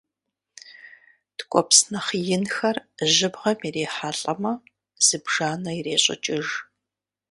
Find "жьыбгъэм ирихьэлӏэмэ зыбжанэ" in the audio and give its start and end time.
3.15-5.71